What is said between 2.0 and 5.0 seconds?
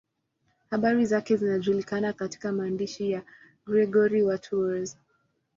katika maandishi ya Gregori wa Tours.